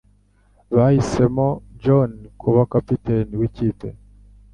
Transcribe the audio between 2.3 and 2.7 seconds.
kuba